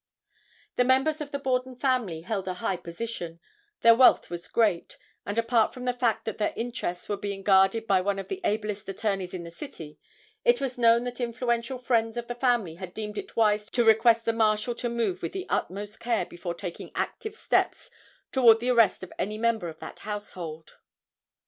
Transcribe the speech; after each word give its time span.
The 0.77 0.83
members 0.83 1.21
of 1.21 1.29
the 1.29 1.37
Borden 1.37 1.75
family 1.75 2.21
held 2.21 2.47
a 2.47 2.55
high 2.55 2.77
position, 2.77 3.39
their 3.81 3.93
wealth 3.93 4.31
was 4.31 4.47
great, 4.47 4.97
and, 5.27 5.37
apart 5.37 5.75
from 5.75 5.85
the 5.85 5.93
fact 5.93 6.25
that 6.25 6.39
their 6.39 6.53
interests 6.55 7.07
were 7.07 7.17
being 7.17 7.43
guarded 7.43 7.85
by 7.85 8.01
one 8.01 8.17
of 8.17 8.27
the 8.27 8.41
ablest 8.43 8.89
attorneys 8.89 9.31
in 9.35 9.43
the 9.43 9.51
city, 9.51 9.99
it 10.43 10.59
was 10.59 10.75
known 10.79 11.03
that 11.03 11.21
influential 11.21 11.77
friends 11.77 12.17
of 12.17 12.25
the 12.27 12.33
family 12.33 12.73
had 12.77 12.95
deemed 12.95 13.19
it 13.19 13.35
wise 13.35 13.69
to 13.69 13.85
request 13.85 14.25
the 14.25 14.33
Marshal 14.33 14.73
to 14.73 14.89
move 14.89 15.21
with 15.21 15.33
the 15.33 15.45
utmost 15.49 15.99
care 15.99 16.25
before 16.25 16.55
taking 16.55 16.89
active 16.95 17.35
steps 17.37 17.91
toward 18.31 18.59
the 18.59 18.71
arrest 18.71 19.03
of 19.03 19.13
any 19.19 19.37
member 19.37 19.69
of 19.69 19.77
that 19.81 19.99
household. 19.99 20.77